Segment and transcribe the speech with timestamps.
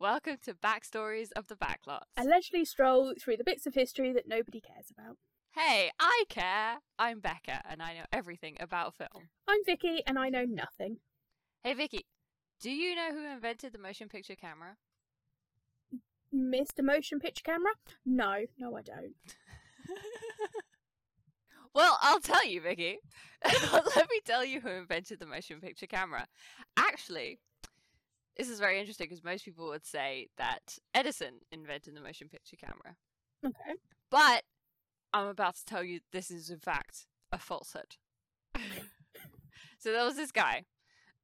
[0.00, 2.02] Welcome to Backstories of the Backlots.
[2.16, 5.16] A leisurely stroll through the bits of history that nobody cares about.
[5.56, 6.76] Hey, I care.
[7.00, 9.30] I'm Becca, and I know everything about film.
[9.48, 10.98] I'm Vicky, and I know nothing.
[11.64, 12.06] Hey, Vicky,
[12.60, 14.76] do you know who invented the motion picture camera?
[16.32, 16.84] Mr.
[16.84, 17.72] Motion Picture Camera?
[18.06, 19.14] No, no, I don't.
[21.74, 22.98] well, I'll tell you, Vicky.
[23.72, 26.28] Let me tell you who invented the motion picture camera.
[26.76, 27.40] Actually,
[28.38, 32.56] this is very interesting because most people would say that Edison invented the motion picture
[32.56, 32.96] camera.
[33.44, 33.78] Okay.
[34.10, 34.44] But
[35.12, 37.96] I'm about to tell you this is in fact a falsehood.
[39.78, 40.64] so there was this guy.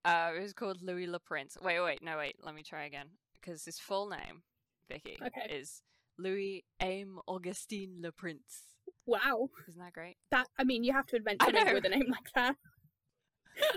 [0.04, 1.56] Uh, it was called Louis Le Prince.
[1.62, 2.36] Wait, wait, no, wait.
[2.42, 3.06] Let me try again
[3.40, 4.42] because his full name,
[4.90, 5.54] Vicky, Okay.
[5.54, 5.82] is
[6.18, 8.64] Louis Aime Augustine Le Prince.
[9.06, 9.48] Wow.
[9.68, 10.16] Isn't that great?
[10.30, 12.56] That I mean, you have to invent something with a name like that.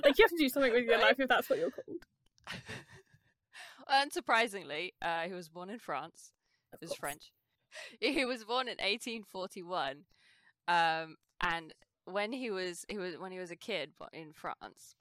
[0.04, 2.04] like you have to do something with your life if that's what you're called.
[3.90, 6.32] Unsurprisingly, uh, he was born in France.
[6.74, 6.99] Of He was course.
[6.99, 7.32] French.
[7.99, 10.05] He was born in 1841,
[10.70, 11.74] um, and
[12.05, 14.96] when he was he was when he was a kid in France,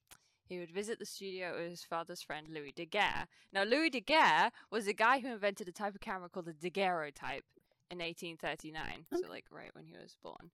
[0.49, 3.27] he would visit the studio of his father's friend Louis Daguerre.
[3.53, 7.45] Now, Louis Daguerre was a guy who invented a type of camera called the daguerreotype
[7.91, 9.07] in 1839.
[9.15, 10.51] So, like right when he was born.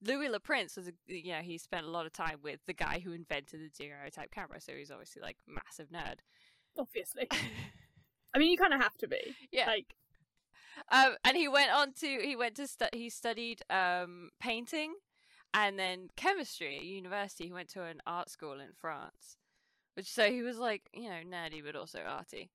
[0.00, 2.72] Louis Le Prince was, a, you know, he spent a lot of time with the
[2.72, 4.60] guy who invented the daguerreotype camera.
[4.60, 6.18] So he's obviously like massive nerd.
[6.78, 7.28] Obviously.
[8.34, 9.34] I mean, you kind of have to be.
[9.50, 9.66] Yeah.
[9.66, 9.94] Like,
[10.92, 14.94] Um, and he went on to he went to stu- he studied um painting
[15.52, 17.46] and then chemistry at university.
[17.46, 19.36] He went to an art school in France,
[19.94, 22.50] which so he was like you know nerdy but also arty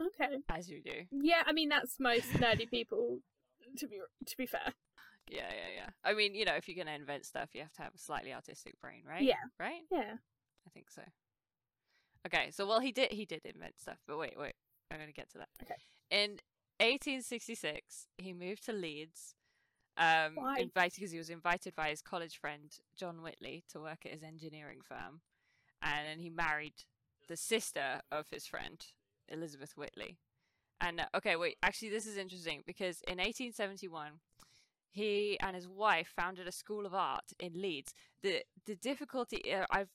[0.00, 0.36] okay.
[0.48, 1.06] as you do.
[1.10, 3.18] Yeah, I mean that's most nerdy people.
[3.78, 4.72] To be to be fair.
[5.28, 5.88] Yeah, yeah, yeah.
[6.04, 8.32] I mean, you know, if you're gonna invent stuff, you have to have a slightly
[8.32, 9.22] artistic brain, right?
[9.22, 9.42] Yeah.
[9.58, 9.82] Right.
[9.90, 10.14] Yeah.
[10.66, 11.02] I think so.
[12.26, 14.54] Okay, so well, he did he did invent stuff, but wait, wait,
[14.90, 15.48] I'm gonna get to that.
[15.62, 15.76] Okay.
[16.10, 16.30] In
[16.80, 19.34] 1866, he moved to Leeds.
[19.96, 20.58] Um, Why?
[20.58, 24.22] invited because he was invited by his college friend John Whitley to work at his
[24.22, 25.20] engineering firm,
[25.80, 26.74] and then he married
[27.28, 28.84] the sister of his friend
[29.28, 30.18] Elizabeth Whitley.
[30.80, 34.12] And uh, okay, wait, actually, this is interesting because in 1871,
[34.90, 37.94] he and his wife founded a school of art in Leeds.
[38.22, 39.90] the The difficulty uh, I've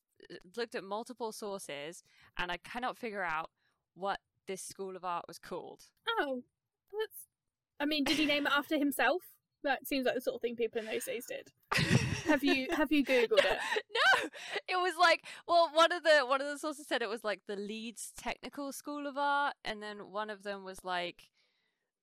[0.56, 2.04] looked at multiple sources,
[2.38, 3.50] and I cannot figure out
[3.96, 5.84] what this school of art was called.
[6.20, 6.44] Oh,
[6.92, 7.28] that's.
[7.80, 9.22] I mean, did he name it after himself?
[9.64, 11.52] That seems like the sort of thing people in those days did.
[12.26, 13.60] Have you have you googled it?
[13.94, 14.30] no,
[14.68, 17.42] it was like well, one of the one of the sources said it was like
[17.48, 21.30] the Leeds Technical School of Art, and then one of them was like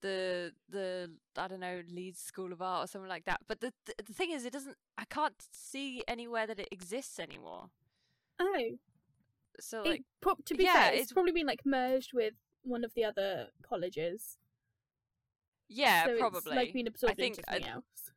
[0.03, 3.41] the the I don't know Leeds School of Art or something like that.
[3.47, 4.77] But the the, the thing is, it doesn't.
[4.97, 7.71] I can't see anywhere that it exists anymore.
[8.41, 8.79] Oh,
[9.61, 12.35] So it, like, pro- to be yeah, fair, it's, it's- probably been like merged with
[12.63, 14.39] one of the other colleges.
[15.69, 16.39] yeah, so probably.
[16.39, 18.13] It's like being absorbed think, into something else.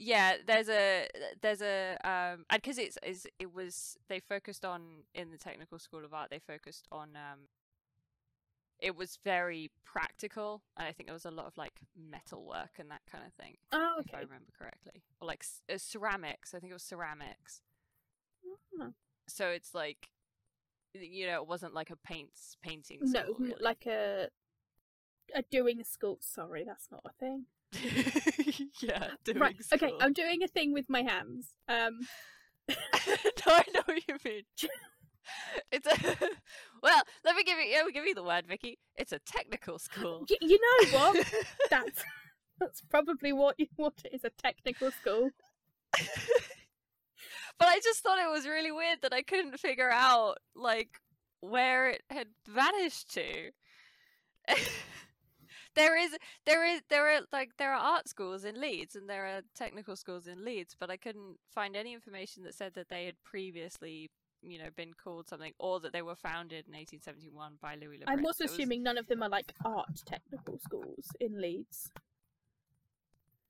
[0.00, 1.08] Yeah, there's a
[1.42, 5.78] there's a um and because it's, it's it was they focused on in the technical
[5.80, 7.48] school of art they focused on um
[8.78, 12.78] it was very practical and I think there was a lot of like metal work
[12.78, 16.60] and that kind of thing Oh, if I remember correctly or like uh, ceramics I
[16.60, 17.60] think it was ceramics
[19.28, 20.08] So it's like
[20.94, 23.54] you know it wasn't like a paints painting No, school, m- really.
[23.60, 24.28] like a
[25.34, 26.18] a doing school.
[26.20, 27.44] Sorry, that's not a thing.
[28.82, 29.56] yeah doing right.
[29.74, 29.92] Okay.
[30.00, 31.48] I'm doing a thing with my hands.
[31.68, 32.00] Um,
[32.68, 32.74] no,
[33.46, 34.42] I know what you mean.
[35.70, 36.16] It's a
[36.82, 37.02] well.
[37.24, 37.70] Let me give you.
[37.74, 38.78] Let me give you the word, Vicky.
[38.96, 40.24] It's a technical school.
[40.30, 41.32] y- you know what?
[41.70, 42.02] that's
[42.58, 44.24] that's probably what you, what it is.
[44.24, 45.28] A technical school.
[47.58, 51.00] But I just thought it was really weird that I couldn't figure out like
[51.40, 53.50] where it had vanished to.
[55.74, 56.16] there is,
[56.46, 59.96] there is, there are like there are art schools in Leeds and there are technical
[59.96, 64.10] schools in Leeds, but I couldn't find any information that said that they had previously,
[64.42, 68.04] you know, been called something or that they were founded in 1871 by Louis Le
[68.06, 71.90] I'm also It was- assuming none of them are like art technical schools in Leeds.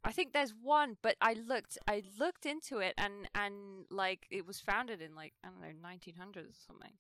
[0.09, 4.47] I think there's one, but I looked I looked into it and and like it
[4.47, 6.93] was founded in like I don't know 1900s or something.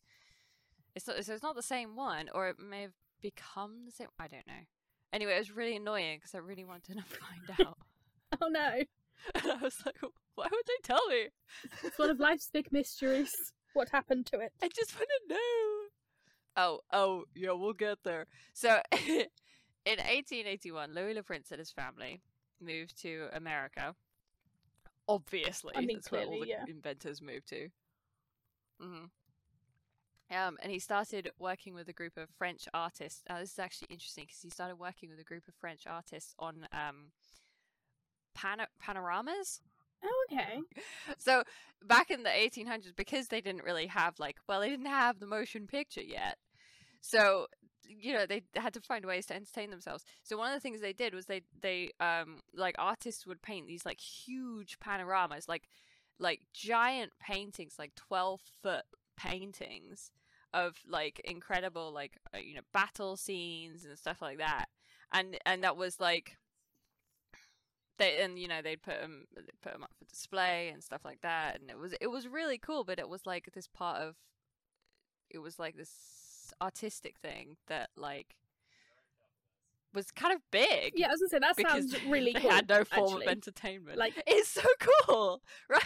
[0.94, 4.08] It's not, so it's not the same one, or it may have become the same.
[4.18, 4.66] I don't know.
[5.10, 7.02] Anyway, it was really annoying because I really wanted to
[7.56, 7.78] find out,
[8.42, 8.82] Oh no,
[9.34, 9.96] and I was like,
[10.34, 11.28] why would they tell me?
[11.84, 13.34] it's one of life's big mysteries.
[13.72, 14.52] What happened to it?
[14.62, 15.78] I just want to know.
[16.56, 18.26] Oh, oh, yeah, we'll get there.
[18.52, 19.28] So, in
[19.86, 22.20] 1881, Louis Le Prince and his family
[22.60, 23.94] moved to America.
[25.08, 26.64] Obviously, I mean, that's where all clearly, the yeah.
[26.66, 27.70] inventors moved to.
[28.80, 29.06] hmm
[30.30, 33.22] Um, and he started working with a group of French artists.
[33.28, 36.34] Now, this is actually interesting because he started working with a group of French artists
[36.38, 37.12] on um,
[38.34, 39.60] pana- panoramas.
[40.04, 40.60] Oh, okay.
[41.18, 41.42] So
[41.84, 45.26] back in the 1800s, because they didn't really have like, well, they didn't have the
[45.26, 46.36] motion picture yet.
[47.00, 47.46] So
[47.88, 50.04] you know they had to find ways to entertain themselves.
[50.22, 53.66] So one of the things they did was they they um like artists would paint
[53.66, 55.68] these like huge panoramas, like
[56.18, 58.84] like giant paintings, like 12 foot
[59.16, 60.10] paintings
[60.54, 64.66] of like incredible like uh, you know battle scenes and stuff like that.
[65.12, 66.36] And and that was like
[67.98, 69.24] they and you know they'd put them
[69.62, 72.58] put them up for display and stuff like that and it was it was really
[72.58, 74.14] cool but it was like this part of
[75.30, 75.90] it was like this
[76.60, 78.34] artistic thing that like
[79.94, 82.50] was kind of big Yeah, I was gonna say that sounds really they cool.
[82.50, 83.26] had no form actually.
[83.26, 84.62] of entertainment Like- it's so
[85.06, 85.82] cool right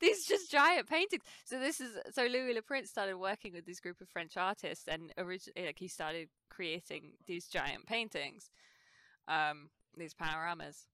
[0.00, 3.80] these just giant paintings so this is so louis le prince started working with this
[3.80, 8.50] group of french artists and originally like he started creating these giant paintings
[9.26, 10.86] um these panoramas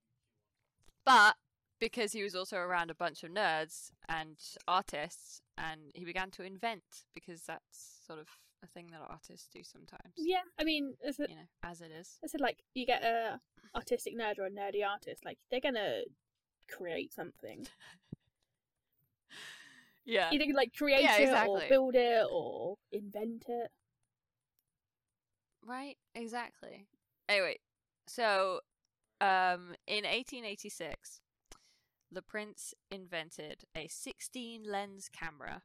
[1.05, 1.35] but
[1.81, 4.37] because he was also around a bunch of nerds and
[4.67, 6.83] artists and he began to invent
[7.15, 8.29] because that's sort of
[8.65, 11.91] a thing that artists do sometimes Yeah, I mean, as a, you know as it
[11.93, 13.39] is I said, like you get a
[13.75, 16.03] artistic nerd or a nerdy artist, like they're gonna
[16.69, 17.67] create something.
[20.05, 21.51] yeah you think like create Yeah, it exactly.
[21.55, 23.71] or build it or invent it.
[25.67, 26.87] Right, exactly.
[27.29, 27.57] Anyway,
[28.07, 28.61] so
[29.21, 31.21] um in 1886,
[32.13, 35.63] Le Prince invented a 16 lens camera.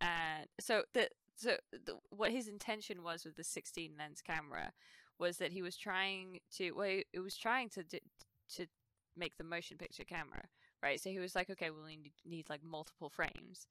[0.00, 4.72] And so the so the, what his intention was with the 16 lens camera
[5.18, 8.00] was that he was trying to well it was trying to d-
[8.54, 8.66] to
[9.16, 10.44] make the motion picture camera,
[10.82, 11.00] right?
[11.00, 13.66] So he was like, okay, well we need, need like multiple frames,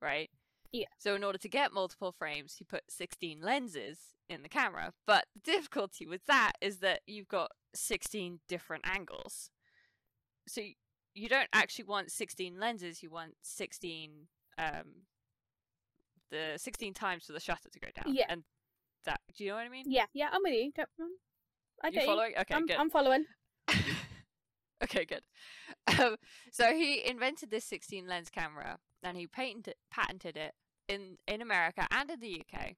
[0.00, 0.30] right?
[0.72, 0.86] Yeah.
[0.98, 4.92] So in order to get multiple frames, he put 16 lenses in the camera.
[5.06, 9.50] But the difficulty with that is that you've got 16 different angles.
[10.46, 10.62] So
[11.14, 14.28] you don't actually want 16 lenses, you want 16
[14.58, 15.06] um
[16.30, 18.14] the 16 times for the shutter to go down.
[18.14, 18.26] Yeah.
[18.28, 18.44] And
[19.04, 19.84] that do you know what I mean?
[19.86, 20.72] Yeah, yeah, I'm with you.
[20.74, 20.88] Don't,
[21.82, 22.06] I you get you.
[22.06, 22.32] following?
[22.38, 22.76] Okay, I'm, good.
[22.76, 23.24] I'm following.
[24.84, 25.22] okay, good.
[25.98, 26.16] Um,
[26.52, 30.52] so he invented this 16 lens camera and he patented patented it
[30.86, 32.74] in in America and in the UK.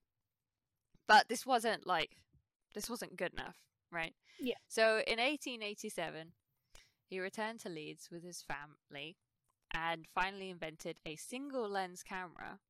[1.09, 2.11] But this wasn't like
[2.73, 3.57] this wasn't good enough,
[3.91, 4.15] right?
[4.39, 4.55] Yeah.
[4.69, 6.29] So in 1887,
[7.09, 9.17] he returned to Leeds with his family
[9.75, 12.61] and finally invented a single lens camera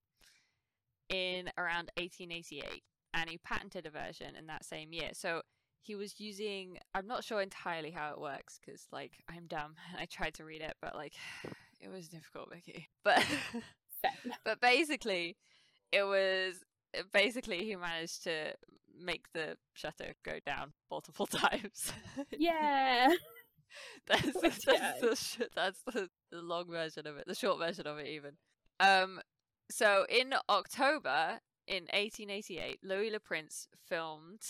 [1.10, 5.10] in around 1888 and he patented a version in that same year.
[5.12, 5.42] So
[5.82, 10.00] he was using i'm not sure entirely how it works because like i'm dumb and
[10.00, 11.14] i tried to read it but like
[11.80, 12.88] it was difficult vicky.
[13.04, 13.24] But
[14.44, 15.36] but basically
[15.92, 16.56] it was
[17.12, 18.54] basically he managed to
[18.98, 21.92] make the shutter go down multiple times.
[22.36, 23.12] Yeah.
[24.06, 28.08] that's, that's, the, that's the, the long version of it the short version of it
[28.08, 28.32] even.
[28.80, 29.20] Um
[29.70, 34.42] so in october in 1888 louis le prince filmed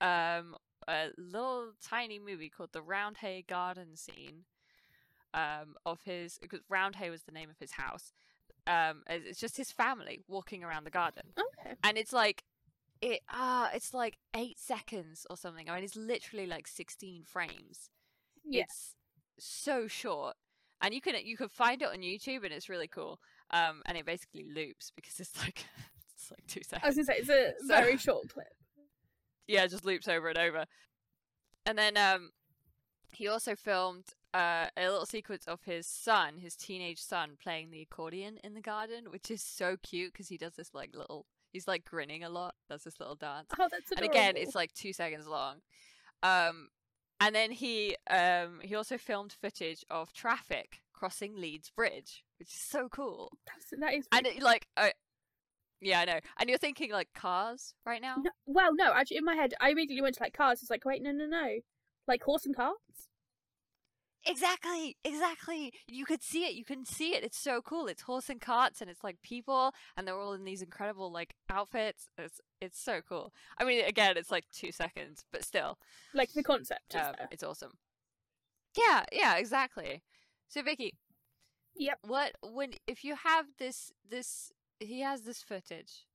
[0.00, 0.54] um
[0.86, 4.44] a little tiny movie called the roundhay garden scene
[5.32, 8.12] um of his because roundhay was the name of his house
[8.66, 11.22] um it's just his family walking around the garden.
[11.38, 11.74] Okay.
[11.82, 12.44] and it's like
[13.00, 15.68] it ah it's like eight seconds or something.
[15.68, 17.90] I mean it's literally like 16 frames.
[18.44, 18.62] Yeah.
[18.62, 18.94] it's
[19.38, 20.36] so short.
[20.80, 23.20] And you can you can find it on youtube and it's really cool
[23.54, 25.64] um and it basically loops because it's like
[26.14, 26.84] it's like two seconds.
[26.84, 28.48] I was gonna say it's a So- very short clip.
[29.46, 30.66] yeah it just loops over and over
[31.66, 32.30] and then um
[33.12, 37.80] he also filmed uh, a little sequence of his son his teenage son playing the
[37.82, 41.68] accordion in the garden which is so cute because he does this like little he's
[41.68, 44.12] like grinning a lot does this little dance Oh, that's and adorable.
[44.18, 45.58] again it's like two seconds long
[46.24, 46.68] um
[47.20, 52.60] and then he um he also filmed footage of traffic crossing leeds bridge which is
[52.60, 53.32] so cool.
[53.46, 54.06] That's, that is.
[54.12, 54.88] and it, like uh,
[55.80, 56.20] yeah i know.
[56.38, 58.16] And you're thinking like cars right now?
[58.18, 60.60] No, well, no, actually, in my head, I immediately went to like cars.
[60.62, 61.46] It's like, wait, no, no, no,
[62.06, 63.08] like horse and carts.
[64.26, 65.72] exactly exactly.
[65.86, 67.22] You could see it you can see it.
[67.24, 67.86] It's so cool.
[67.86, 71.34] It's horse and carts and it's like people and they're all in these incredible like
[71.50, 72.08] outfits.
[72.18, 73.32] It's it's so cool.
[73.58, 75.78] I mean again it's like two seconds but still.
[76.14, 77.72] Like the concept is um, it's awesome.
[78.76, 80.02] Yeah, yeah, exactly.
[80.48, 80.94] So Vicky,
[81.76, 81.98] Yep.
[82.02, 86.06] what when if you have this this he has this footage.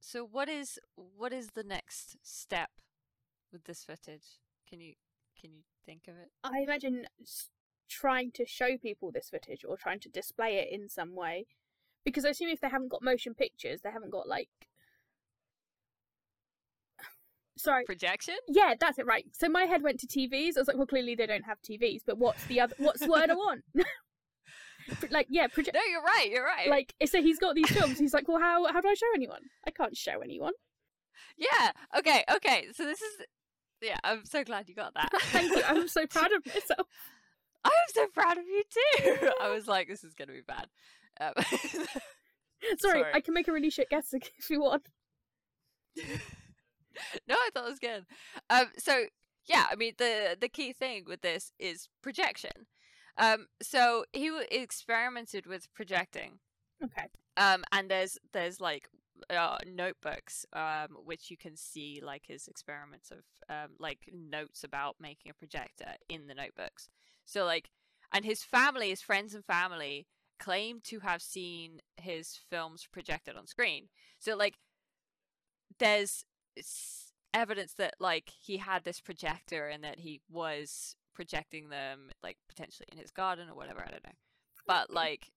[0.00, 2.70] So what is what is the next step
[3.52, 4.38] with this footage?
[4.68, 4.94] Can you
[5.40, 6.30] can you think of it?
[6.44, 7.06] I imagine
[7.88, 11.46] trying to show people this footage or trying to display it in some way.
[12.04, 14.48] Because I assume if they haven't got motion pictures, they haven't got like
[17.62, 17.84] sorry.
[17.84, 18.36] Projection?
[18.48, 19.06] Yeah, that's it.
[19.06, 19.26] Right.
[19.32, 20.56] So my head went to TVs.
[20.56, 22.00] I was like, well, clearly they don't have TVs.
[22.06, 22.74] But what's the other?
[22.78, 23.62] What's the word I want?
[25.10, 25.74] like, yeah, project.
[25.74, 26.28] No, you're right.
[26.30, 26.68] You're right.
[26.68, 27.98] Like, so he's got these films.
[27.98, 29.42] He's like, well, how how do I show anyone?
[29.66, 30.52] I can't show anyone.
[31.36, 31.70] yeah.
[31.98, 32.24] Okay.
[32.36, 32.66] Okay.
[32.72, 33.26] So this is.
[33.82, 35.08] Yeah, I'm so glad you got that.
[35.32, 35.62] Thank you.
[35.66, 36.86] I'm so proud of myself.
[37.64, 39.30] I'm so proud of you too.
[39.40, 40.66] I was like, this is gonna be bad.
[41.20, 41.32] Um,
[42.78, 43.04] Sorry, Sorry.
[43.14, 44.82] I can make a really shit guess if you want.
[47.28, 48.06] no, I thought it was good.
[48.50, 49.04] Um, so
[49.46, 52.66] yeah, I mean the the key thing with this is projection.
[53.18, 56.38] Um, so he w- experimented with projecting,
[56.82, 57.08] Okay.
[57.36, 58.88] um, and there's there's like
[59.30, 64.96] uh, notebooks um, which you can see like his experiments of um, like notes about
[65.00, 66.88] making a projector in the notebooks.
[67.24, 67.70] So like,
[68.12, 70.06] and his family, his friends and family
[70.38, 73.88] claim to have seen his films projected on screen.
[74.18, 74.54] So like,
[75.78, 76.24] there's
[77.32, 82.86] evidence that like he had this projector and that he was projecting them like potentially
[82.92, 83.80] in his garden or whatever.
[83.86, 84.12] I don't know,
[84.66, 85.32] but like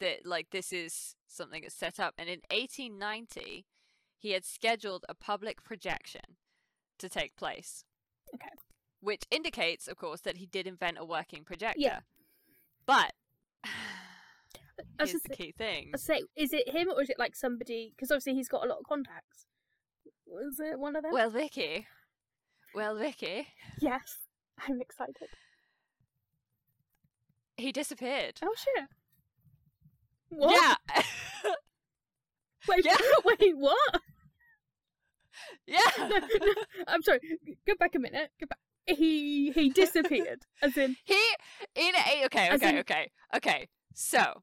[0.00, 3.66] that like this is something that's set up and in 1890
[4.16, 6.20] he had scheduled a public projection
[6.98, 7.84] to take place
[8.32, 8.48] Okay.
[9.00, 12.00] which indicates of course that he did invent a working projector Yeah.
[12.86, 13.12] but
[15.00, 17.92] here's the key thing I say, is it him or is it like somebody?
[17.96, 19.46] Because obviously he's got a lot of contacts.
[20.28, 21.12] Was it one of them?
[21.12, 21.86] well vicky
[22.74, 23.48] well vicky
[23.80, 24.18] yes.
[24.66, 25.28] I'm excited.
[27.56, 28.88] he disappeared Oh shit.
[30.30, 30.78] What?
[30.94, 31.02] yeah
[32.68, 32.96] Wait, Yeah.
[33.24, 34.00] wait, what?
[35.66, 36.54] yeah No, no,
[36.86, 37.20] I'm sorry.
[37.66, 38.30] Go back a minute.
[38.40, 38.58] Go back.
[38.98, 40.42] He he disappeared.
[40.62, 41.20] As in, He
[41.74, 43.68] in a okay, okay, in- okay, okay.
[43.94, 44.42] So,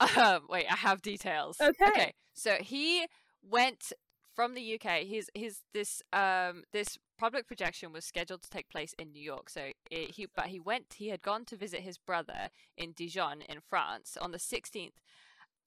[0.00, 1.58] um, wait, I have details.
[1.60, 1.84] Okay.
[1.88, 2.12] Okay.
[2.34, 3.06] So he
[3.42, 3.92] went
[4.36, 4.98] from the UK.
[5.00, 9.48] His his this um this public projection was scheduled to take place in New York.
[9.48, 10.94] So it, he but he went.
[10.98, 15.00] He had gone to visit his brother in Dijon in France on the sixteenth.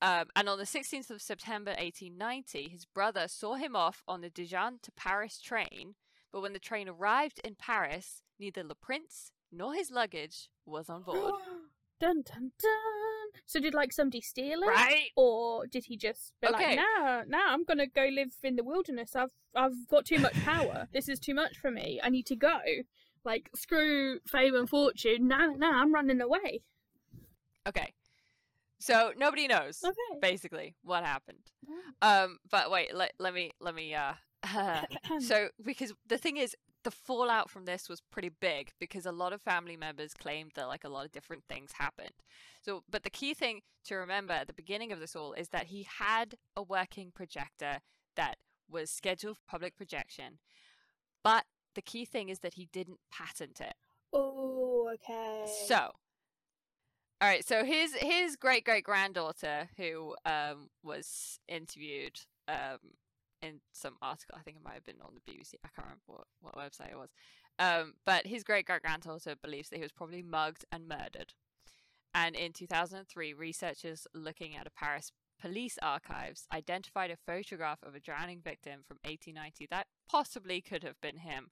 [0.02, 4.30] Um, and on the 16th of September 1890, his brother saw him off on the
[4.30, 5.96] Dijon to Paris train.
[6.32, 11.04] But when the train arrived in Paris, neither Le Prince nor his luggage was on
[11.04, 11.34] board.
[12.00, 13.09] dun dun dun.
[13.46, 15.10] So did like somebody steal it, right?
[15.16, 16.76] or did he just be like, Okay.
[16.76, 19.16] "Nah, nah, I'm gonna go live in the wilderness.
[19.16, 20.88] I've I've got too much power.
[20.94, 22.00] this is too much for me.
[22.04, 22.60] I need to go.
[23.26, 25.28] Like screw fame and fortune.
[25.28, 26.62] Nah, nah, I'm running away."
[27.68, 27.94] Okay.
[28.80, 30.20] So nobody knows Okay.
[30.22, 31.52] basically what happened.
[32.02, 34.14] Um, but wait, let let me let me uh.
[35.20, 39.34] so because the thing is, the fallout from this was pretty big because a lot
[39.34, 42.14] of family members claimed that like a lot of different things happened.
[42.62, 45.68] So, but the key thing to remember at the beginning of this all is that
[45.68, 47.80] he had a working projector
[48.16, 48.38] that
[48.70, 50.40] was scheduled for public projection,
[51.24, 51.46] but
[51.76, 53.76] the key thing is that he didn't patent it.
[54.14, 55.46] Oh, okay.
[55.68, 55.92] So,
[57.22, 57.46] all right.
[57.46, 62.80] So his his great great granddaughter, who um was interviewed um
[63.42, 65.56] in some article, I think it might have been on the BBC.
[65.64, 67.10] I can't remember what, what website it was.
[67.58, 71.34] Um, but his great great granddaughter believes that he was probably mugged and murdered.
[72.14, 78.00] And in 2003, researchers looking at a Paris police archives identified a photograph of a
[78.00, 81.50] drowning victim from 1890 that possibly could have been him.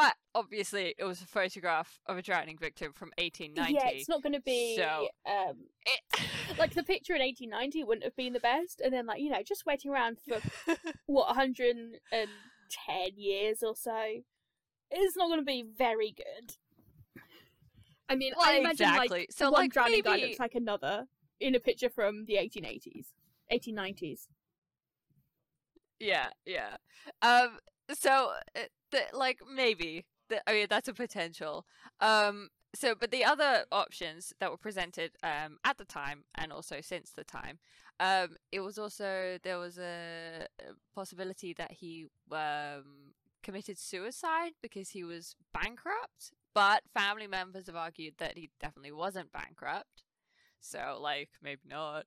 [0.00, 3.72] But obviously, it was a photograph of a drowning victim from 1890.
[3.74, 6.20] yeah, it's not going to be So- um It-
[6.58, 9.42] like the picture in 1890 wouldn't have been the best, and then like you know
[9.42, 10.40] just waiting around for
[11.06, 12.28] what 110
[13.16, 14.00] years or so,
[14.92, 16.54] it's not going to be very good.
[18.08, 19.08] I mean, I imagine exactly.
[19.18, 21.06] like So, one like, drowning guy looks like another
[21.40, 23.06] in a picture from the 1880s,
[23.52, 24.28] 1890s.
[25.98, 26.76] yeah, yeah.
[27.20, 27.58] Um.
[27.92, 28.32] So,
[28.90, 30.04] the, like, maybe.
[30.28, 31.66] The, I mean, that's a potential.
[32.00, 32.48] Um.
[32.74, 37.10] So, but the other options that were presented um at the time and also since
[37.10, 37.58] the time,
[37.98, 40.46] um, it was also there was a
[40.94, 46.32] possibility that he um committed suicide because he was bankrupt.
[46.54, 50.02] But family members have argued that he definitely wasn't bankrupt.
[50.60, 52.04] So, like, maybe not.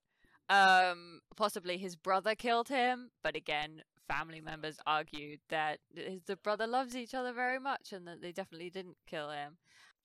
[0.50, 6.68] Um, possibly his brother killed him, but again, family members argued that his the brother
[6.68, 9.58] loves each other very much and that they definitely didn't kill him.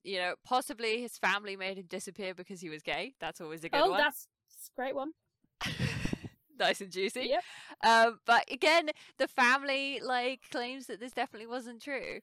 [0.05, 3.15] You know, possibly his family made him disappear because he was gay.
[3.21, 3.99] That's always a good oh, one.
[3.99, 5.13] that's, that's a great one.
[6.59, 7.29] nice and juicy.
[7.31, 7.43] Yep.
[7.85, 12.21] Um, but again, the family like claims that this definitely wasn't true.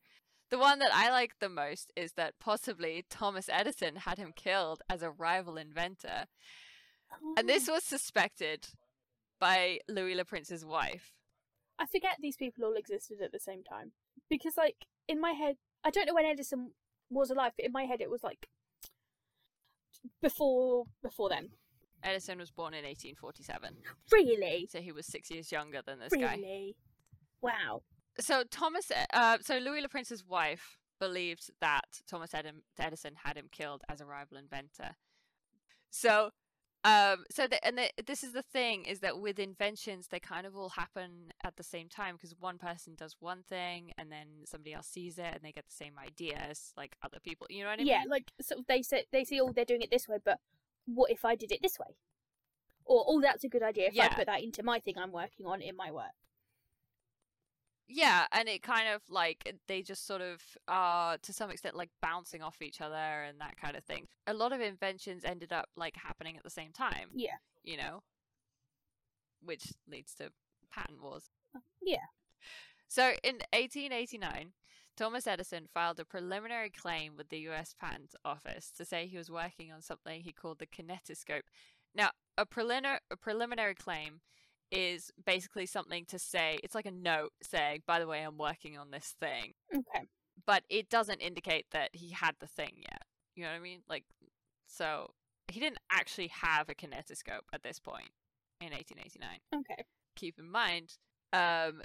[0.50, 4.82] The one that I like the most is that possibly Thomas Edison had him killed
[4.90, 6.28] as a rival inventor.
[7.38, 8.68] And this was suspected
[9.40, 11.14] by Louis Le Prince's wife.
[11.80, 13.92] I forget these people all existed at the same time
[14.30, 16.72] because, like, in my head, I don't know when Edison
[17.10, 18.48] was alive, but in my head, it was like
[20.22, 21.50] before before then.
[22.04, 23.78] Edison was born in 1847,
[24.12, 26.36] Really, so he was six years younger than this guy.
[26.36, 26.76] really,
[27.42, 27.82] wow.
[28.20, 32.32] So Thomas, uh, so Louis Le Prince's wife believed that Thomas
[32.78, 34.98] Edison had him killed as a rival inventor.
[35.90, 36.32] So,
[36.84, 40.46] um, so the, and the, this is the thing is that with inventions, they kind
[40.46, 44.28] of all happen at the same time because one person does one thing and then
[44.46, 47.48] somebody else sees it and they get the same ideas like other people.
[47.50, 47.88] You know what I mean?
[47.88, 50.40] Yeah, like so they say they see, oh, they're doing it this way, but
[50.86, 51.96] what if I did it this way?
[52.86, 55.46] Or oh, that's a good idea if I put that into my thing I'm working
[55.46, 56.12] on in my work.
[57.88, 61.90] Yeah, and it kind of like they just sort of are to some extent like
[62.02, 64.08] bouncing off each other and that kind of thing.
[64.28, 67.10] A lot of inventions ended up like happening at the same time.
[67.14, 67.38] Yeah.
[67.64, 68.04] you know,
[69.44, 70.30] which leads to
[70.72, 71.30] patent wars.
[71.56, 71.98] Uh, yeah.
[72.88, 74.54] So in 1889,
[74.96, 79.32] Thomas Edison filed a preliminary claim with the US Patent Office to say he was
[79.32, 81.44] working on something he called the kinetoscope.
[81.96, 84.22] Now, a, preliminary a preliminary claim
[84.76, 88.78] is basically something to say, it's like a note saying, by the way, I'm working
[88.78, 90.06] on this thing, Okay.
[90.46, 93.04] but it doesn't indicate that he had the thing yet.
[93.36, 93.82] You know what I mean?
[93.88, 94.04] Like,
[94.68, 95.12] so
[95.52, 98.10] he didn't actually have a kinetoscope at this point
[98.62, 99.84] in 1889 Okay.
[100.16, 100.98] keep in mind,
[101.34, 101.82] um,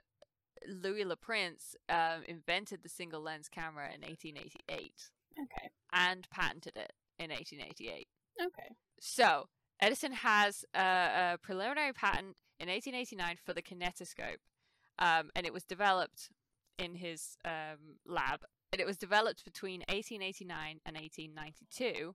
[0.66, 4.92] Louis Le Prince um, invented the single lens camera in 1888
[5.40, 5.68] Okay.
[5.92, 8.07] and patented it in 1888.
[8.40, 8.68] Okay.
[9.00, 9.49] So
[9.80, 10.80] Edison has a,
[11.35, 14.38] a preliminary patent in 1889 for the kinetoscope,
[14.99, 16.30] um, and it was developed
[16.78, 18.40] in his um, lab.
[18.73, 22.14] And it was developed between 1889 and 1892,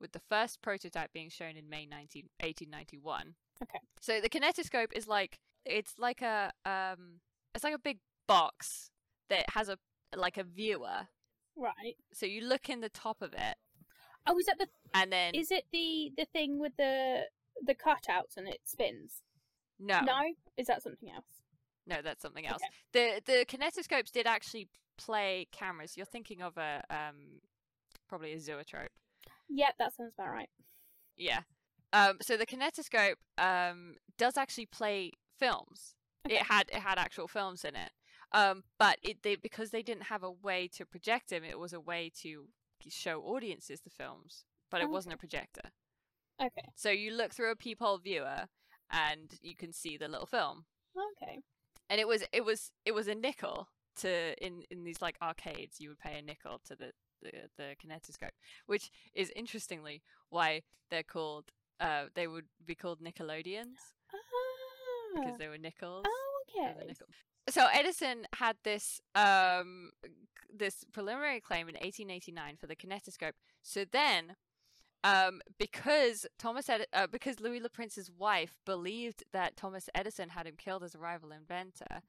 [0.00, 3.34] with the first prototype being shown in May 19, 1891.
[3.62, 3.78] Okay.
[4.00, 7.20] So the kinetoscope is like it's like a um,
[7.54, 8.90] it's like a big box
[9.30, 9.78] that has a
[10.16, 11.08] like a viewer.
[11.56, 11.96] Right.
[12.12, 13.56] So you look in the top of it,
[14.26, 14.68] Oh, is that the?
[14.94, 17.22] And then Is it the the thing with the
[17.64, 19.22] the cutouts and it spins?
[19.78, 20.32] no, No.
[20.56, 21.24] Is that something else?
[21.86, 22.62] No, that's something else.
[22.92, 25.96] The the kinetoscopes did actually play cameras.
[25.96, 27.40] You're thinking of a um
[28.08, 28.92] probably a zoetrope.
[29.48, 30.50] Yep, that sounds about right.
[31.16, 31.40] Yeah.
[31.92, 35.94] Um so the kinetoscope um does actually play films.
[36.26, 36.36] Okay.
[36.36, 37.90] It had it had actual films in it.
[38.32, 41.72] Um but it they because they didn't have a way to project them, it was
[41.72, 42.46] a way to
[42.88, 45.70] show audiences the films, but it Oh, wasn't a projector.
[46.40, 46.66] Okay.
[46.74, 48.46] So you look through a peephole viewer
[48.90, 50.64] and you can see the little film.
[51.22, 51.38] Okay.
[51.88, 54.10] and it was it was it was a nickel to
[54.44, 56.90] in in these like arcades you would pay a nickel to the
[57.22, 61.44] the, the kinetoscope which is interestingly why they're called
[61.80, 63.80] uh they would be called nickelodeons
[65.14, 65.38] because Ah.
[65.38, 66.74] they were nickels Oh, okay.
[66.86, 67.06] nickel-
[67.48, 69.90] so edison had this um
[70.54, 73.32] this preliminary claim in 1889 for the kinetoscope
[73.62, 74.36] so then
[75.04, 80.54] um, because Thomas uh, because Louis Le Prince's wife believed that Thomas Edison had him
[80.56, 82.02] killed as a rival inventor,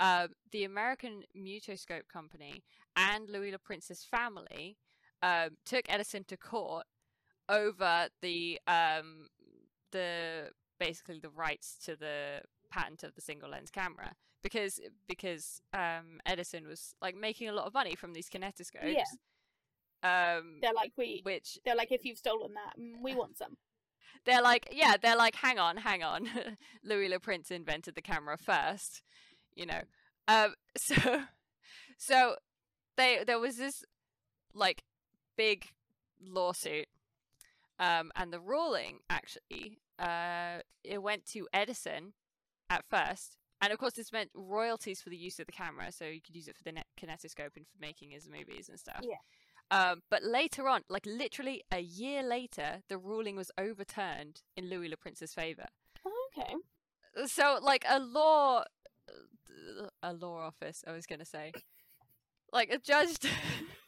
[0.00, 2.62] uh, the American Mutoscope Company
[2.96, 4.76] and Louis Le Prince's family
[5.22, 6.86] um, took Edison to court
[7.48, 9.28] over the um,
[9.92, 16.20] the basically the rights to the patent of the single lens camera because because um,
[16.26, 18.94] Edison was like making a lot of money from these kinetoscopes.
[18.94, 19.04] Yeah.
[20.02, 21.20] Um, They're like we.
[21.24, 23.56] which They're like if you've stolen that, mm, we want some.
[24.24, 26.28] they're like, yeah, they're like, hang on, hang on.
[26.84, 29.02] Louis Le Prince invented the camera first,
[29.54, 29.82] you know.
[30.28, 31.22] Um, so,
[31.98, 32.36] so
[32.96, 33.84] they there was this
[34.54, 34.82] like
[35.36, 35.66] big
[36.22, 36.86] lawsuit,
[37.78, 42.12] um, and the ruling actually, uh, it went to Edison
[42.68, 46.04] at first, and of course this meant royalties for the use of the camera, so
[46.04, 49.00] you could use it for the net- kinetoscope and for making his movies and stuff.
[49.02, 49.16] Yeah.
[49.70, 54.88] Um, but later on, like literally a year later, the ruling was overturned in Louis
[54.88, 55.66] Le Prince's favor.
[56.04, 56.54] Oh, okay.
[57.26, 58.64] So, like a law,
[60.02, 61.52] a law office, I was gonna say,
[62.52, 63.18] like a judge,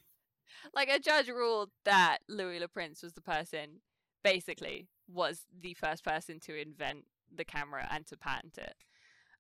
[0.75, 3.81] like a judge ruled that Louis Le Prince was the person,
[4.23, 8.75] basically, was the first person to invent the camera and to patent it.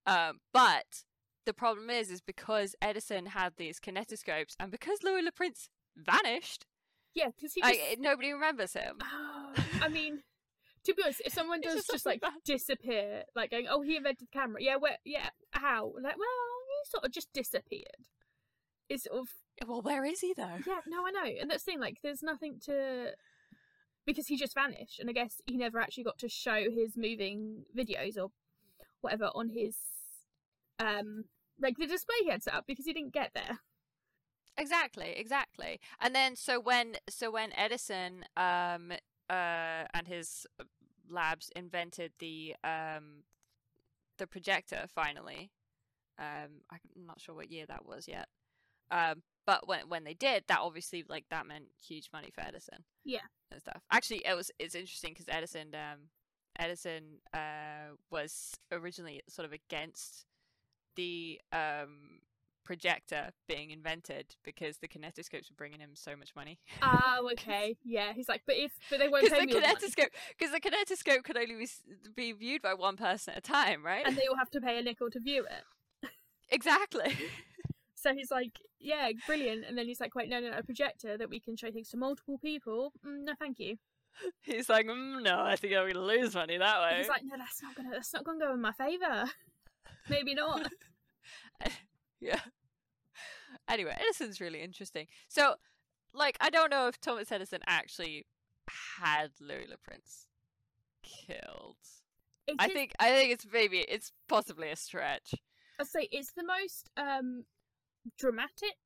[0.06, 1.04] Um, but
[1.44, 6.66] the problem is, is because Edison had these kinetoscopes, and because Louis Le Prince vanished,
[7.14, 8.00] Yeah, because he just.
[8.00, 8.98] nobody remembers him.
[9.82, 10.22] I mean,
[10.84, 12.32] to be honest, if someone does just just, like bad.
[12.44, 15.92] disappear, like going, "Oh, he invented the camera," yeah, where, yeah, how?
[16.02, 16.28] Like, well,
[16.68, 18.08] he sort of just disappeared.
[18.88, 19.28] It's sort of
[19.68, 20.58] Well, where is he though?
[20.66, 21.80] yeah, no, I know, and that's the thing.
[21.80, 23.12] Like, there's nothing to
[24.04, 27.64] because he just vanished, and I guess he never actually got to show his moving
[27.76, 28.28] videos or
[29.00, 29.76] whatever on his
[30.78, 31.24] um
[31.60, 33.60] like the display he had set up because he didn't get there.
[34.56, 35.80] Exactly, exactly.
[36.00, 38.92] And then so when so when Edison um
[39.30, 40.46] uh and his
[41.08, 43.24] labs invented the um
[44.18, 45.50] the projector finally.
[46.18, 48.28] Um I'm not sure what year that was yet.
[48.90, 52.84] Um but when when they did, that obviously like that meant huge money for Edison.
[53.04, 53.26] Yeah.
[53.50, 53.82] And stuff.
[53.90, 56.08] Actually, it was it's interesting because Edison um
[56.58, 60.26] Edison uh was originally sort of against
[60.94, 62.20] the um
[62.64, 66.58] projector being invented because the kinetoscopes were bringing him so much money.
[66.82, 67.76] Oh, okay.
[67.84, 71.22] Yeah, he's like, but if but they won't pay the me kinetoscope, because the kinetoscope
[71.24, 71.68] could only be,
[72.14, 74.04] be viewed by one person at a time, right?
[74.06, 76.10] and they all have to pay a nickel to view it.
[76.50, 77.16] exactly.
[78.02, 79.64] So he's like, yeah, brilliant.
[79.64, 81.88] And then he's like, wait, no, no, no, a projector that we can show things
[81.90, 82.92] to multiple people.
[83.06, 83.76] Mm, no, thank you.
[84.42, 86.98] He's like, mm, no, I think I'm going to lose money that way.
[86.98, 89.30] He's like, no, that's not gonna, that's not gonna go in my favor.
[90.10, 90.70] Maybe not.
[92.22, 92.40] Yeah.
[93.68, 95.06] Anyway, Edison's really interesting.
[95.28, 95.54] So,
[96.14, 98.26] like, I don't know if Thomas Edison actually
[98.98, 100.26] had Louis Le Prince
[101.02, 101.76] killed.
[102.46, 105.34] It I is- think I think it's maybe it's possibly a stretch.
[105.78, 107.44] I'd say it's the most um
[108.18, 108.76] dramatic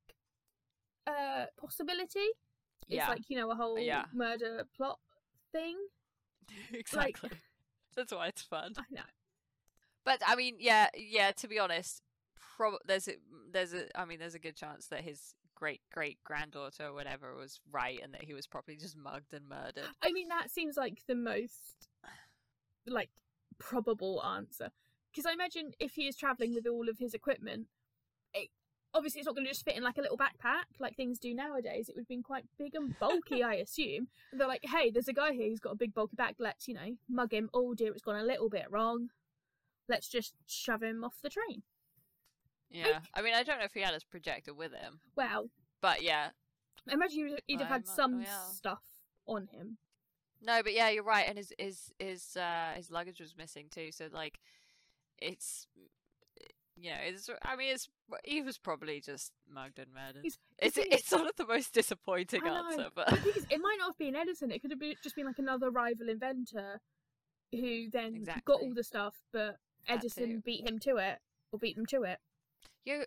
[1.06, 2.18] uh possibility.
[2.88, 3.08] It's Yeah.
[3.08, 4.06] like you know a whole Yeah.
[4.12, 4.98] murder plot
[5.52, 5.76] thing.
[6.72, 7.30] exactly.
[7.96, 8.72] That's why it's fun.
[8.76, 9.02] I know.
[10.04, 11.32] But I mean, yeah, yeah.
[11.32, 12.02] To be honest,
[12.56, 15.80] prob- there's a, mm, there's a I mean, there's a good chance that his great
[15.92, 19.88] great granddaughter or whatever was right, and that he was probably just mugged and murdered.
[20.02, 21.88] I mean that seems like the most
[22.86, 23.10] like
[23.58, 24.70] probable answer
[25.10, 27.68] because I imagine if he is traveling with all of his equipment,
[28.34, 28.50] it,
[28.92, 31.34] obviously it's not going to just fit in like a little backpack like things do
[31.34, 31.88] nowadays.
[31.88, 34.08] It would have been quite big and bulky, I assume.
[34.30, 36.34] And they're like, "Hey, there's a guy here who's got a big bulky bag.
[36.38, 37.48] Let's you know mug him.
[37.54, 39.08] Oh dear, it's gone a little bit wrong.
[39.88, 41.62] Let's just shove him off the train."
[42.70, 45.50] Yeah, I mean, I don't know if he had his projector with him, Well,
[45.80, 46.30] but yeah,
[46.88, 48.42] I imagine he'd, have had some yeah.
[48.52, 48.82] stuff
[49.26, 49.78] on him.
[50.42, 53.90] no, but yeah, you're right, and his his his uh his luggage was missing too,
[53.92, 54.38] so like,
[55.18, 55.66] it's.
[56.78, 57.30] You know, it's.
[57.42, 57.88] I mean, it's.
[58.24, 60.22] He was probably just mugged and murdered.
[60.24, 62.66] He's- It's thing it's sort of the most disappointing I know.
[62.68, 64.50] answer, but is, it might not have been Edison.
[64.50, 66.82] It could have been, just been like another rival inventor
[67.50, 68.54] who then got Exactly.
[68.60, 69.56] all the stuff, but
[69.88, 70.42] That Edison too.
[70.44, 71.18] beat him to it
[71.50, 72.18] or beat them to it.
[72.86, 73.04] You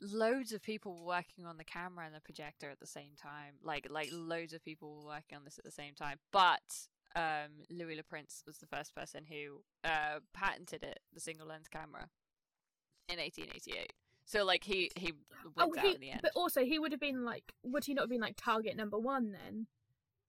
[0.00, 3.88] loads of people working on the camera and the projector at the same time like
[3.90, 8.02] like loads of people working on this at the same time but um louis le
[8.04, 12.08] prince was the first person who uh patented it the single lens camera
[13.08, 13.92] in 1888
[14.28, 15.14] so like he he
[15.58, 18.02] out he, in the end but also he would have been like, would he not
[18.02, 19.66] have been like target number one then?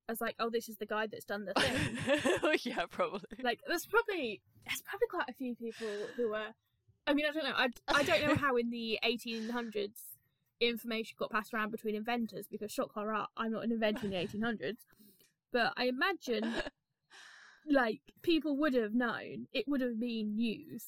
[0.07, 2.57] As like, oh, this is the guy that's done the thing.
[2.63, 6.55] yeah probably like, there's probably there's probably quite a few people who are.
[7.09, 7.55] I mean, I don't know.
[7.55, 9.97] I I don't know how in the 1800s
[10.61, 14.17] information got passed around between inventors because shock horror, I'm not an inventor in the
[14.17, 14.77] 1800s,
[15.51, 16.53] but I imagine
[17.69, 19.47] like people would have known.
[19.53, 20.83] It would have been news.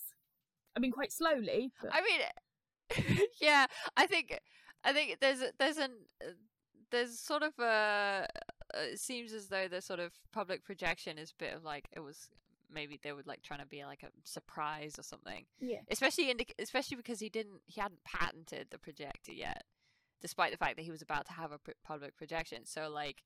[0.76, 1.72] I mean, quite slowly.
[1.82, 1.92] But...
[1.94, 3.66] I mean, yeah,
[3.98, 4.40] I think
[4.84, 5.92] I think there's there's an
[6.92, 8.28] there's sort of a
[8.76, 12.00] it seems as though the sort of public projection is a bit of like it
[12.02, 12.30] was
[12.74, 15.46] maybe they were like trying to be like a surprise or something.
[15.60, 15.80] yeah.
[15.90, 19.64] Especially in especially because he didn't he hadn't patented the projector yet,
[20.22, 22.66] despite the fact that he was about to have a public projection.
[22.66, 23.24] So like.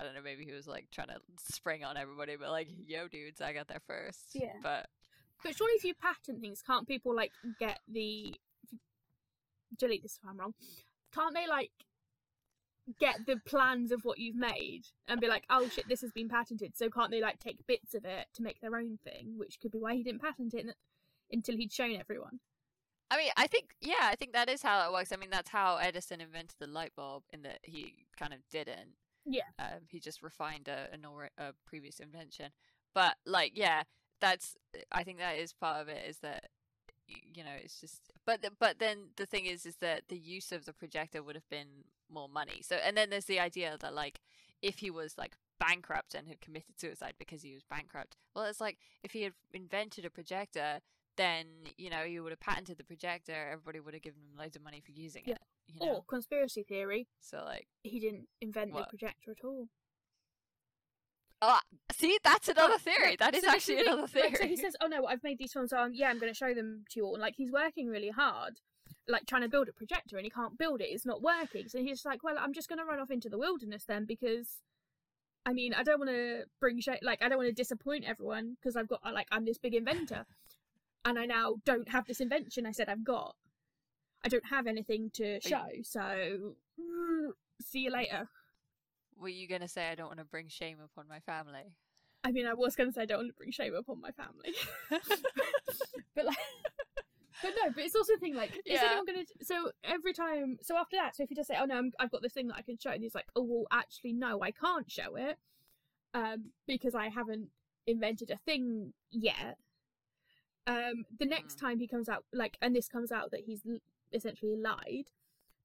[0.00, 0.22] I don't know.
[0.22, 3.68] Maybe he was like trying to spring on everybody, but like, yo, dudes, I got
[3.68, 4.30] there first.
[4.32, 4.54] Yeah.
[4.62, 4.88] But
[5.44, 8.34] But surely, if you patent things, can't people like get the
[9.78, 10.54] delete this if I'm wrong?
[11.14, 11.70] Can't they like
[12.98, 16.28] get the plans of what you've made and be like, oh shit, this has been
[16.28, 16.76] patented?
[16.76, 19.34] So can't they like take bits of it to make their own thing?
[19.36, 20.66] Which could be why he didn't patent it
[21.30, 22.40] until he'd shown everyone.
[23.10, 25.12] I mean, I think yeah, I think that is how it works.
[25.12, 28.96] I mean, that's how Edison invented the light bulb, in that he kind of didn't.
[29.26, 29.42] Yeah.
[29.58, 32.52] Um, he just refined a, alre- a previous invention.
[32.94, 33.82] But like, yeah,
[34.20, 34.56] that's.
[34.90, 36.06] I think that is part of it.
[36.08, 36.48] Is that
[37.34, 38.00] you know, it's just.
[38.24, 41.48] But but then the thing is, is that the use of the projector would have
[41.48, 42.60] been more money.
[42.62, 44.20] So and then there's the idea that like,
[44.60, 48.60] if he was like bankrupt and had committed suicide because he was bankrupt, well, it's
[48.60, 50.80] like if he had invented a projector
[51.16, 51.46] then
[51.76, 53.50] you know you would have patented the projector.
[53.52, 55.34] Everybody would have given him loads of money for using Yeah.
[55.34, 55.40] it.
[55.66, 55.92] You know?
[55.96, 58.84] Or conspiracy theory, So like, he didn't invent What?
[58.90, 59.68] the projector at all.
[61.42, 61.60] Ah,
[61.92, 63.16] see, that's another theory.
[63.18, 64.28] that is so actually thing, another theory.
[64.30, 65.72] Like, so he says, "Oh no, I've made these films.
[65.72, 68.60] Um, yeah, I'm going to show them to you all." Like he's working really hard,
[69.06, 70.84] like trying to build a projector, and he can't build it.
[70.84, 71.68] It's not working.
[71.68, 74.62] So he's like, "Well, I'm just going to run off into the wilderness then, because,
[75.44, 78.56] I mean, I don't want to bring sh- like I don't want to disappoint everyone
[78.60, 80.24] because I've got like I'm this big inventor."
[81.04, 83.34] and I now don't have this invention I said I've got.
[84.24, 88.28] I don't have anything to show, so mm, see you later.
[89.22, 91.76] Were you gonna say I don't want to bring shame upon my family?
[92.24, 94.12] I mean, I was going to say I don't want to bring shame upon my
[94.12, 94.54] family,
[96.14, 96.36] but like,
[97.42, 98.86] but no, but it's also a thing like, is Yeah.
[98.86, 99.44] anyone going to?
[99.44, 102.12] So every time, so after that, so if you just say, oh no, I'm, I've
[102.12, 104.52] got this thing that I can show, and he's like, oh well, actually no, I
[104.52, 105.36] can't show it,
[106.14, 107.48] um, because I haven't
[107.88, 109.56] invented a thing yet.
[110.68, 113.78] Um, the next time he comes out, like, and this comes out that he's l-
[114.12, 115.06] essentially lied.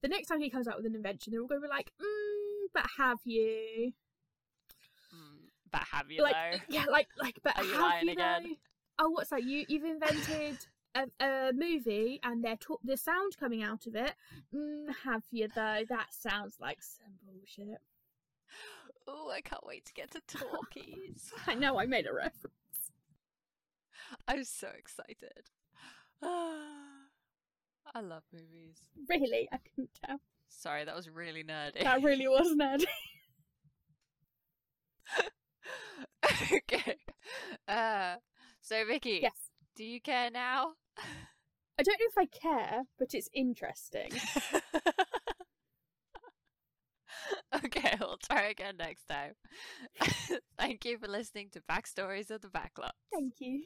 [0.02, 1.92] The next time he comes out with an invention, they're all going to be like,
[2.02, 3.94] mm, but have you?
[5.14, 6.60] Mm, but have you like though?
[6.70, 8.44] yeah like like but Are you have you again?
[8.44, 9.06] though?
[9.06, 10.58] oh what's that you you've invented
[10.96, 14.14] a, a movie and they're ta- the sound coming out of it
[14.54, 17.80] mm, have you though that sounds like some bullshit
[19.10, 21.32] Oh, I can't wait to get to talkies.
[21.48, 22.54] i know i made a reference
[24.28, 25.50] I'm so excited.
[26.22, 28.78] I love movies.
[29.10, 31.84] really i couldn't tell Sorry, that was really nerdy.
[31.84, 32.86] that really was nerdy
[36.54, 36.96] okay.
[37.68, 38.16] Uh,
[38.62, 40.72] so Vicky, yes do you care now?
[41.80, 44.10] i don't know if i care but it's interesting
[47.66, 49.34] okay, we'll try again next time.
[50.58, 52.92] Thank you for listening to Backstories of the Backlot.
[53.14, 53.64] thank you